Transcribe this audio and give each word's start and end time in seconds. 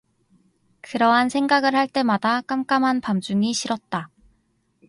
그러한 0.81 1.29
생각을 1.29 1.75
할 1.75 1.87
때마다 1.87 2.41
깜깜한 2.41 3.01
밤중이 3.01 3.53
싫었다. 3.53 4.09